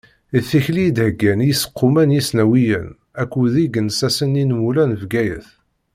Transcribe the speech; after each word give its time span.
D 0.33 0.35
tikli 0.49 0.83
i 0.87 0.91
d-heggan 0.95 1.39
yiseqquma 1.47 2.03
n 2.05 2.15
yisnawiyen 2.15 2.87
akked 3.21 3.53
yigensasen 3.59 4.39
inmula 4.43 4.83
n 4.87 4.97
Bgayet. 5.01 5.47